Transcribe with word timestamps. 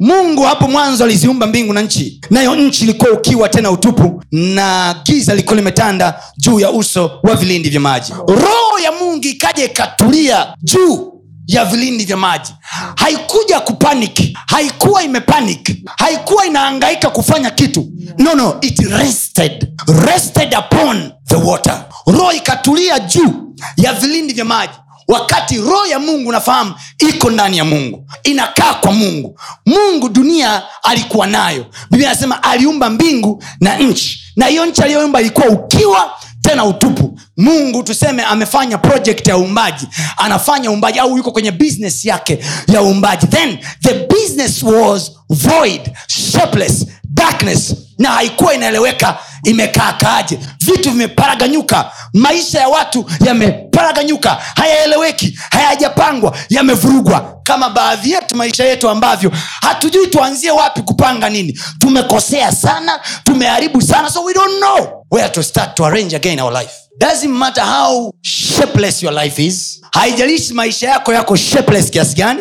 mungu 0.00 0.42
hapo 0.42 0.68
mwanzo 0.68 1.04
aliziumba 1.04 1.46
mbingu 1.46 1.72
na 1.72 1.82
nchi. 1.82 2.20
Nayo 2.30 2.56
nchi 2.56 2.84
ilikuwa 2.84 3.10
ukiwa 3.12 3.48
tena 3.48 3.70
utupu 3.70 4.22
na 4.32 4.94
giza 5.04 5.34
likuwa 5.34 5.56
limetanda 5.56 6.22
juu 6.36 6.60
ya 6.60 6.70
uso 6.70 7.10
wa 7.22 7.34
vilindi 7.34 7.70
vya 7.70 7.80
maji. 7.80 8.12
Roho 8.28 8.78
ya 8.84 8.92
mungu 8.92 9.26
ikaja 9.26 9.64
ikatulia 9.64 10.54
juu 10.62 11.12
ya 11.46 11.64
vilindi 11.64 12.04
vya 12.04 12.16
maji. 12.16 12.54
Haikuja 12.96 13.60
kupanic 13.60 14.36
haikuwa 14.46 15.02
imepanic 15.02 15.76
haikuwa 15.96 16.46
inaangaika 16.46 17.10
kufanya 17.10 17.50
kitu. 17.50 17.88
No 18.18 18.34
no 18.34 18.56
it 18.60 18.78
rested. 18.78 19.68
Rested 20.06 20.54
upon 20.58 21.12
the 21.28 21.34
water. 21.36 21.84
Roho 22.06 22.32
ikatulia 22.32 22.98
juu 23.00 23.54
ya 23.76 23.92
vilindi 23.92 24.32
vya 24.34 24.44
maji 24.44 24.72
wakati 25.08 25.56
roho 25.58 25.86
ya 25.86 25.98
mungu 25.98 26.32
nafahamu 26.32 26.74
iko 26.98 27.30
ndani 27.30 27.58
ya 27.58 27.64
mungu 27.64 28.06
inakaa 28.24 28.74
kwa 28.74 28.92
mungu. 28.92 29.40
Mungu 29.66 30.08
dunia 30.08 30.62
alikuwa 30.82 31.26
nayo. 31.26 31.66
Biblia 31.90 32.10
anasema 32.10 32.42
aliumba 32.42 32.90
mbingu 32.90 33.42
na 33.60 33.76
nchi. 33.78 34.20
Na 34.36 34.46
hiyo 34.46 34.66
nchi 34.66 34.82
aliyoumba 34.82 35.20
ilikuwa 35.20 35.46
ukiwa 35.48 36.10
tena 36.42 36.64
utupu 36.64 37.20
mungu 37.38 37.82
tuseme 37.82 38.22
amefanya 38.24 38.78
project 38.78 39.28
ya 39.28 39.36
uumbaji 39.38 39.88
anafanya 40.16 40.70
uumbaji 40.70 40.98
au 40.98 41.16
yuko 41.16 41.32
kwenye 41.32 41.52
business 41.52 42.04
yake 42.04 42.38
ya 42.72 42.82
uumbaji. 42.82 43.26
Then 43.26 43.58
the 43.82 43.94
business 43.94 44.62
was 44.62 45.12
void 45.30 45.90
shapeless 46.06 46.86
darkness 47.04 47.74
na 47.98 48.08
haikuwa 48.10 48.54
inaeleweka 48.54 49.18
imekaakaaje. 49.44 50.38
Vitu 50.60 50.90
vimeparaganyuka 50.90 51.92
maisha 52.12 52.60
ya 52.60 52.68
watu 52.68 53.04
yameparaganyuka 53.26 54.30
hayaeleweki 54.56 55.38
hayajapangwa 55.50 56.36
yamevurugwa. 56.48 57.34
Kama 57.42 57.70
baadhi 57.70 58.10
yetu 58.10 58.36
maisha 58.36 58.64
yetu 58.64 58.88
ambavyo 58.88 59.32
hatujui 59.60 60.06
tuanzie 60.06 60.50
wapi 60.50 60.82
kupanga 60.82 61.30
nini. 61.30 61.60
Tumekosea 61.78 62.52
sana 62.52 63.00
tumeharibu 63.24 63.82
sana 63.82 64.10
so 64.10 64.22
we 64.24 64.34
don't 64.34 64.56
know 64.58 65.04
where 65.10 65.28
to 65.28 65.42
start 65.42 65.74
to 65.74 65.84
arrange 65.86 66.16
again 66.16 66.40
our 66.40 66.52
life 66.52 66.72
doesn't 66.98 67.30
matter 67.38 67.62
how 67.64 68.12
shapeless 68.22 69.02
your 69.02 69.12
life 69.24 69.38
is 69.46 69.80
haijalishi 69.92 70.54
maisha 70.54 70.88
yako 70.88 71.12
yako 71.12 71.36
shapeless 71.36 71.90
kiasi 71.90 72.16
gani 72.16 72.40